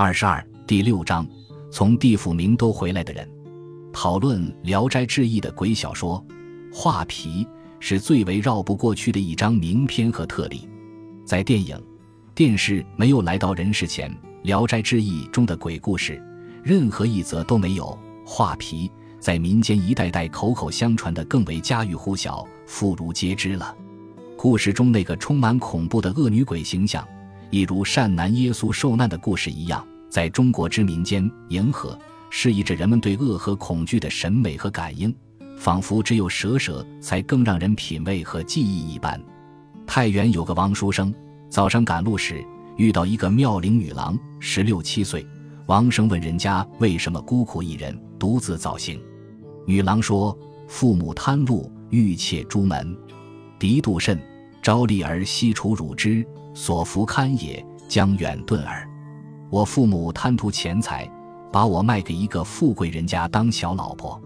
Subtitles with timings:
[0.00, 1.26] 二十二第六章，
[1.72, 3.28] 从地府明都回来的人，
[3.92, 6.24] 讨论《聊斋志异》的鬼小说，
[6.72, 7.44] 画皮
[7.80, 10.68] 是最为绕不过去的一张名片和特例。
[11.24, 11.76] 在电影、
[12.32, 14.08] 电视没有来到人世前，
[14.44, 16.24] 《聊斋志异》中的鬼故事，
[16.62, 18.88] 任何一则都没有画皮，
[19.18, 23.76] 在民间一代代口口相传的更为家喻户晓、妇孺皆知了。
[24.36, 27.04] 故事中那个充满恐怖的恶女鬼形象。
[27.50, 31.98] 一如善男耶稣受难的故事一样，在中国之民间迎合，
[32.30, 35.14] 适宜着人们对恶和恐惧的审美和感应，
[35.56, 39.20] 仿佛只有蛇蛇才更让人品味和记忆一般。
[39.86, 41.14] 太原有个王书生，
[41.48, 42.44] 早上赶路时
[42.76, 45.26] 遇到一个妙龄女郎，十六七岁。
[45.66, 48.98] 王生问人家为什么孤苦一人，独自早行。
[49.66, 52.96] 女郎说：“父母贪禄，欲妾朱门，
[53.58, 54.18] 敌妒甚，
[54.62, 58.88] 招吏儿悉除辱之。”所服堪也，将远遁耳。
[59.50, 61.10] 我父母贪图钱财，
[61.50, 64.20] 把我卖给一个富贵人家当小老婆。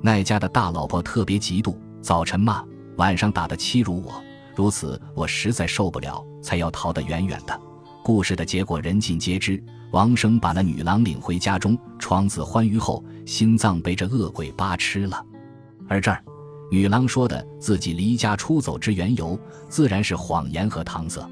[0.00, 2.64] 那家的大老婆特别嫉妒，早晨骂，
[2.96, 4.22] 晚上打的欺辱我。
[4.54, 7.60] 如此，我实在受不了，才要逃得远远的。
[8.04, 9.62] 故事的结果人尽皆知。
[9.90, 15.20] 王生把那女郎领回家中，床子欢愉后，心脏被这恶鬼扒吃了。
[15.88, 16.22] 而这儿，
[16.70, 19.36] 女郎说的自己离家出走之缘由，
[19.68, 21.28] 自然是谎言和搪塞。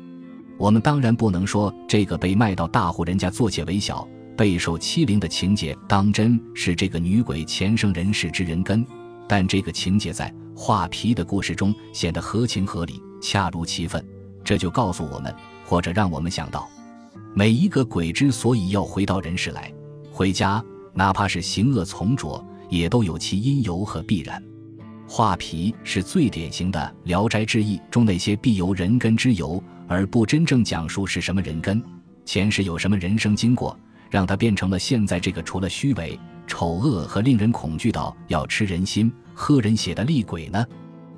[0.59, 4.07] 我们当然不能说这个被卖到大户人家做妾为小、
[4.37, 8.85] 备受欺凌的情节当真是这个女鬼前生人世之人根，
[9.29, 14.05] 但这个情节在画皮的故事中显得合情合理、恰如其分。
[14.43, 15.33] 这就告诉我们，
[15.65, 16.69] 或者让我们想到，
[17.35, 19.73] 每一个鬼之所以要回到人世来
[20.11, 20.63] 回家，
[20.93, 24.43] 哪怕是行恶从浊，也都有其因由和必然。
[25.07, 29.63] 画皮是最典型的《聊斋志异》中那些必由人根之由。
[29.89, 31.83] 而不真正讲述是什么人根，
[32.25, 33.77] 前世有什么人生经过，
[34.11, 40.65] 让他变成了现在这个除了虚伪、丑恶和令人恐惧到要吃人心、喝人血的厉鬼呢？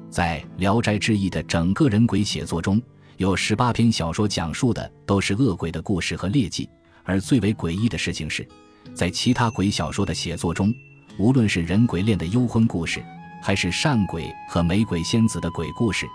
[0.08, 2.80] 在《聊斋志异》的整个人鬼写作中，
[3.16, 6.68] 有十八篇小说讲述的都是恶鬼的故事和劣迹。
[7.02, 8.46] 而最为诡异的事情是，
[8.94, 10.72] 在其他鬼小说的写作中，
[11.18, 13.02] 无论是人鬼恋的幽魂故事，
[13.42, 16.06] 还是善鬼和美鬼仙子的鬼故事。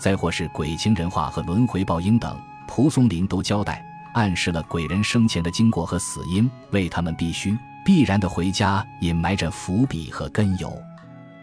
[0.00, 3.84] 再或是鬼情人话和轮回报应等，蒲松龄都交代
[4.14, 10.72] 暗示了鬼人生前的经过和死因，为他们必须必然的回家隐埋着伏笔和根由。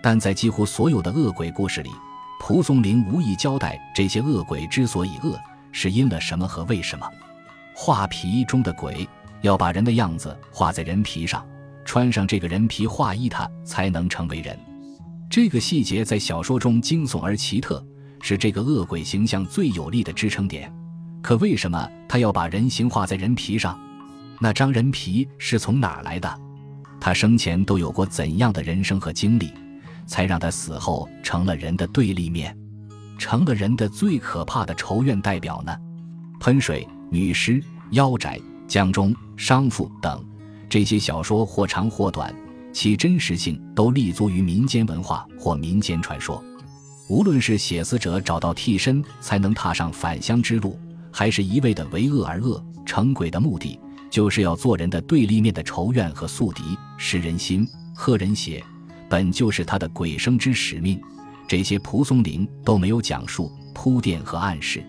[0.02, 1.90] 但在几乎所有的恶鬼故事里，
[2.40, 5.40] 蒲松龄无意交代这些恶鬼之所以恶，
[5.72, 7.08] 是因了什么和为什么。
[7.76, 9.08] 画皮中的鬼
[9.42, 11.46] 要把人的样子画在人皮上，
[11.86, 14.58] 穿上这个人皮画衣，他才能成为人。
[15.30, 17.84] 这个细节在小说中惊悚而奇特。
[18.22, 20.72] 是这个恶鬼形象最有力的支撑点，
[21.22, 23.78] 可为什么他要把人形画在人皮上？
[24.40, 26.40] 那张人皮是从哪儿来的？
[27.00, 29.52] 他生前都有过怎样的人生和经历，
[30.06, 32.56] 才让他死后成了人的对立面，
[33.18, 35.76] 成了人的最可怕的仇怨代表呢？
[36.40, 40.24] 喷水、女尸、妖宅、江中、商妇等
[40.70, 42.34] 这些小说或长或短，
[42.72, 46.44] 其真实性都立足于民间文化或民间传说。
[47.12, 50.80] 无论是写死者找到替身才能踏上返乡之路，
[51.12, 53.78] 还是一味的为恶而恶成鬼的目的，
[54.10, 56.64] 就是要做人的对立面的仇怨和宿敌，
[56.98, 58.64] 食人心，喝人血，
[59.10, 61.02] 本就是他的鬼生之使命。
[61.50, 64.82] 这些蒲松龄都没有讲述、铺垫和暗示，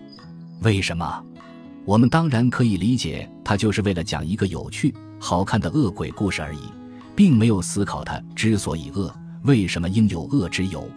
[0.61, 1.25] 为什么？
[1.83, 6.61] 我们当然可以理解，他就是为了讲一个有趣、好看的恶鬼故事而已，
[7.17, 9.13] 并没有思考他之所以恶，
[9.43, 10.89] 为什么应有恶之有。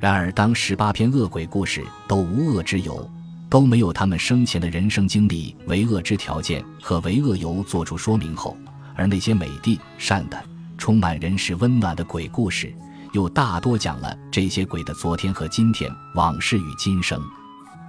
[0.00, 3.10] 然而，当十八篇恶鬼故事都无恶之由，
[3.50, 8.56] 都没有他们生前的人生经历为恶之条件和为恶由做出说明后，
[8.94, 10.40] 而那些美的、善的、
[10.76, 12.72] 充满人世温暖的鬼故事，
[13.12, 17.20] 又大多讲了这些鬼的昨天和今天、往事与今生。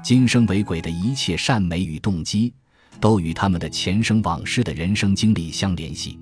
[0.04, 2.52] 今生为鬼的一切善美与动机，
[3.00, 6.18] 都与他们的前生往事的人生经历相联系，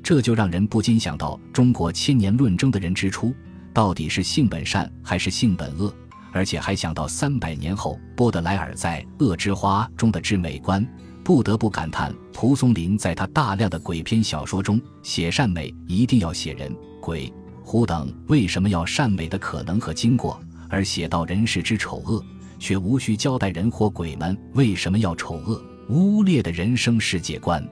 [0.00, 3.34] 这就让人不禁想到中国千年论争的人之初。
[3.74, 5.92] 到底是性本善还是性本恶？
[6.32, 10.84] 而且还想到三百年后波德莱尔在《恶之花》中的至美观，
[11.22, 17.32] 不得不感叹蒲松龄在他大量的鬼篇小说中写善美一定要写人、鬼、
[17.62, 22.24] 狐等为什么要善美的可能和经过，而写到人世之丑恶，
[22.58, 27.64] 却无需交代人或鬼们为什么要丑恶污劣的人生世界观。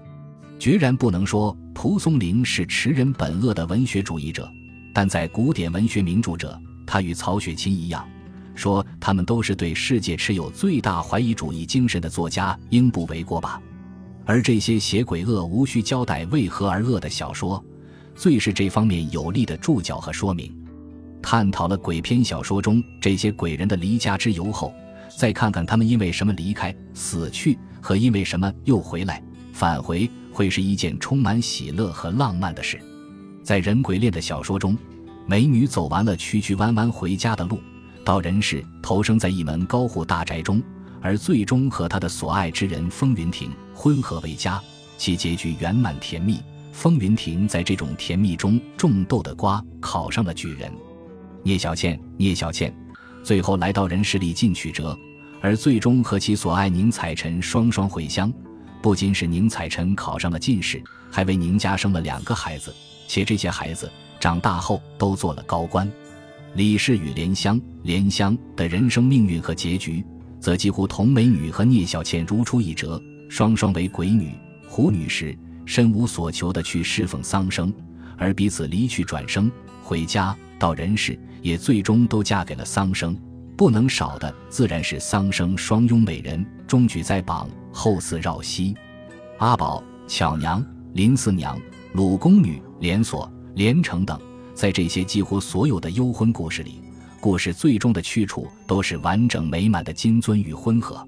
[0.59, 4.49] 决然不能说蒲松龄是持人本恶的文学主义者。
[4.93, 8.07] 但在古典文学名著者，他与曹雪芹一样，
[8.55, 13.61] 说他们都是对世界持有最大怀疑主义精神的作家，应不为过吧？
[14.25, 17.65] 而这些写鬼恶无需交代为何而恶的小说，
[18.15, 20.55] 最是这方面有力的注脚和说明。
[21.23, 24.75] 探讨了鬼篇小说中这些鬼人的离家之由后，
[25.17, 29.23] 再看看他们因为什么离开、死去，和因为什么又回来、
[29.53, 32.79] 返回，会是一件充满喜乐和浪漫的事。
[33.43, 34.77] 在人鬼恋的小说中，
[35.27, 37.61] 美女走完了曲曲弯弯回家的路，
[38.05, 40.63] 到人世投生在一门高户大宅中，
[41.01, 44.63] 而最终和她的所爱之人风云亭婚合为家，
[44.97, 46.41] 其结局圆满甜蜜。
[46.71, 50.73] 风云亭在这种甜蜜中种豆的瓜，考上了举人。
[51.43, 52.75] 聂小倩，聂小倩，
[53.23, 54.97] 最后来到人世里尽曲折，
[55.43, 58.33] 而最终和其所爱宁采臣双双回乡。
[58.81, 62.75] 不仅使宁采臣考上了进士，还为宁家生了两个孩子，
[63.13, 65.87] 且这些孩子长大后都做了高官。
[66.55, 70.03] 李氏与莲香，莲香的人生命运和结局，
[70.41, 72.99] 则几乎同美女和聂小倩如出一辙，
[73.29, 74.33] 双双为鬼女。
[74.67, 75.37] 胡女士
[75.67, 77.71] 身无所求的去侍奉桑生，
[78.17, 81.19] 而彼此离去转生回家到人世。
[81.43, 83.15] 也最终都嫁给了桑生，
[83.59, 88.75] 不能少的自然是桑生双拥美人，中举在榜，后嗣绕膝。
[89.37, 91.61] 阿宝、巧娘、林四娘、
[91.93, 94.21] 鲁宫女、连锁、连城等，
[94.55, 96.83] 在这些几乎所有的幽婚故事里，
[97.21, 101.07] 故事最终的去处都是完整美满的金尊与婚合。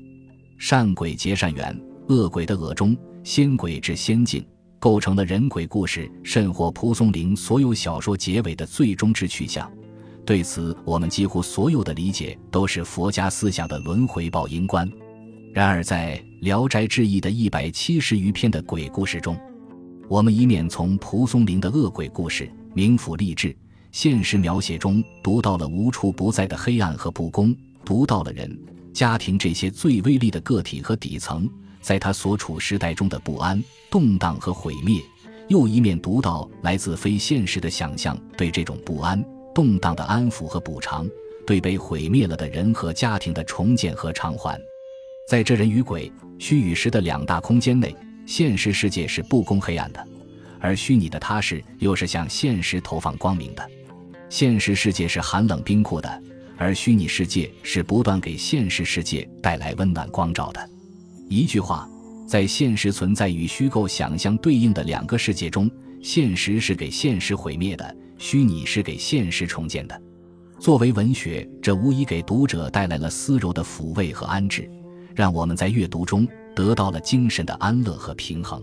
[0.57, 1.77] 善鬼结善缘，
[2.09, 4.47] 恶鬼的恶中，仙鬼至仙境，
[4.79, 9.69] 构成了人鬼故事甚或蒲松龄所有小说结尾的最终之去向。
[10.25, 14.89] 对此，我们几乎所有的理解都是佛家思想的轮回报因观。
[15.53, 19.37] 然而，在《聊斋志异》的一百七十余篇的鬼故事中，
[20.09, 23.57] 我们一面从蒲松龄的恶鬼故事、冥府励志、
[23.91, 27.57] 现实描写中读到了无处不在的黑暗和不公，
[27.87, 28.59] 读到了人、
[28.93, 31.49] 家庭这些最微利的个体和底层
[31.81, 35.01] 在他所处时代中的不安、动荡和毁灭；
[35.49, 39.25] 又一面读到来自非现实的想象对这种不安。
[39.55, 41.09] 动荡的安抚和补偿，
[41.47, 44.61] 对被毁灭了的人和家庭的重建和偿还，
[45.29, 47.95] 在这人与鬼、虚与实的两大空间内，
[48.27, 50.07] 现实世界是不公黑暗的，
[50.61, 53.71] 而虚拟的他是又是向现实投放光明的。
[54.29, 56.23] 现实世界是寒冷冰酷的，
[56.57, 60.71] 而虚拟世界是不断给现实世界带来温暖光照的。
[61.29, 61.89] 一句话，
[62.27, 65.71] 在现实存在与虚构想象对应的两个世界中，
[66.03, 67.97] 现实是给现实毁灭的。
[68.17, 70.01] 虚拟是给现实重建的。
[70.59, 74.71] 作为文学，这无疑给读者带来了丝柔的抚慰和安置，
[75.15, 78.63] 让我们在阅读中得到了精神的安乐和平衡。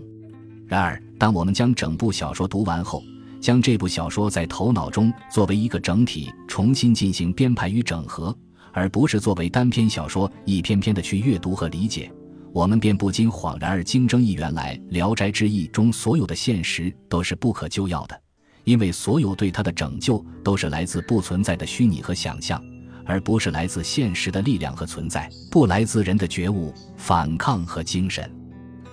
[0.66, 3.02] 然而，当我们将整部小说读完后，
[3.40, 8.36] 将这部小说在头脑中作为一个整体重新进行编排与整合，
[8.72, 12.10] 而不是作为单篇小说一篇篇的去阅读和理解，
[12.52, 18.18] 我们便不禁恍然而惊，争议原来《聊斋志异》中所有的现实都是不可救药的。
[18.64, 22.62] 因为所有对他的拯救都是来自不存在的虚拟和想象，
[23.04, 28.30] 而不是来自现实的力量和存在，不来自人的觉悟、反抗和精神。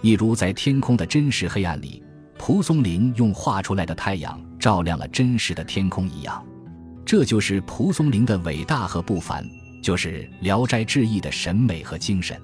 [0.01, 2.01] 一如在天空的真实黑暗里，
[2.37, 6.43] 蒲松龄用画出来的太阳照亮了真实的天空一样。
[7.05, 9.43] 这就是蒲松龄的伟大和不凡，
[9.81, 12.39] 就是《聊斋志异》的审美和精神，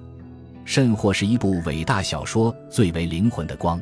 [0.64, 3.80] 甚或是一部伟大小说最为灵魂的光。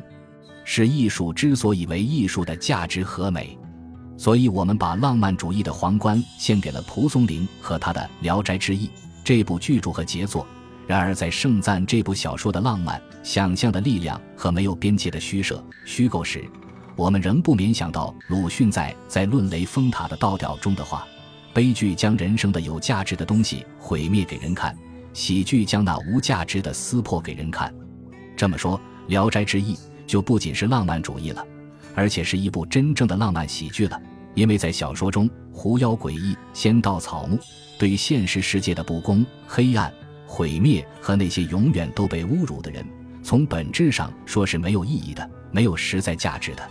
[0.63, 3.57] 是艺术之所以为艺术的价值和美，
[4.17, 8.87] 所以我们把浪漫主义的皇冠献给了蒲松龄和他的《聊斋志异》
[9.23, 10.45] 这部巨著和杰作。
[10.87, 16.43] 然而，在盛赞这部小说的浪漫、想象的力量和没有边界的虚设、虚构时，
[16.95, 21.05] 我们仍不免想到鲁迅在《在论雷峰塔的倒吊》中的话
[21.53, 24.77] ：“悲剧将人生的有价值的东西毁灭给人看，
[25.13, 27.73] 喜剧将那无价值的撕破给人看。”
[28.37, 29.75] 这么说，《聊斋志异》。
[30.07, 31.43] 就不仅是浪漫主义了，
[31.95, 33.99] 而且是一部真正的浪漫喜剧了。
[34.35, 37.39] 因为在小说中，狐妖诡异、仙道草木，
[37.79, 39.91] 对于现实世界的不公、黑暗、
[40.27, 42.85] 毁灭和那些永远都被侮辱的人，
[43.23, 46.69] 从本质上说是没有意义的，没有实在价值的。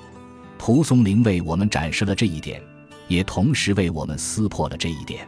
[0.59, 2.63] 蒲松龄为我们展示了这一点，
[3.09, 5.27] 也同时为我们撕破了这一点。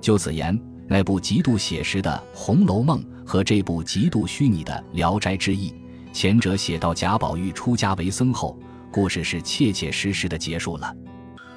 [0.00, 5.70] 就此言，那部极度写实的《红楼梦》和这部极度虚拟的《聊斋志异》。
[6.12, 8.56] 前者写到贾宝玉出家为僧后，
[8.94, 10.94] 故事是切切实实的结束了；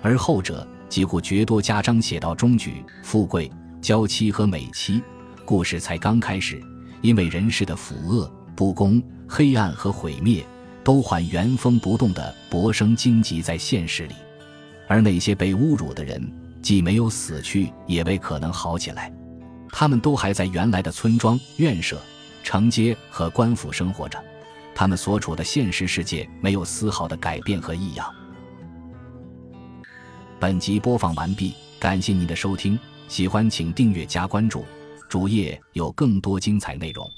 [0.01, 3.48] 而后者几乎绝多家章写到中举、富贵、
[3.79, 5.03] 娇妻和美妻，
[5.46, 6.60] 故事才刚开始。
[7.03, 10.44] 因为人世的腐恶、不公、黑暗和毁灭，
[10.84, 14.15] 都还原封不动的博生荆棘在现实里，
[14.88, 16.20] 而那些被侮辱的人，
[16.63, 19.13] 既没有死去，也未可能好起来，
[19.70, 22.01] 他们都还在原来的村庄、院舍、
[22.44, 24.17] 城街和官府生活着。
[24.79, 28.13] 他们所处的现实世界没有丝毫的改变和异样。
[30.39, 34.63] 本集播放完毕，感谢您的收听，喜欢请订阅加关注，
[35.10, 37.10] 主页有更多精彩内容。